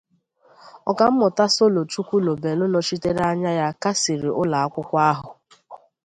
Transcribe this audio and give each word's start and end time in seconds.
Ọkammụta 0.89 1.45
Solo 1.55 1.81
Chukwulobelụ 1.91 2.65
nọchitere 2.69 3.21
anya 3.31 3.51
ya 3.59 3.67
kasìrì 3.81 4.29
ụlọakwụkwọ 4.41 4.97
ahụ 5.11 5.29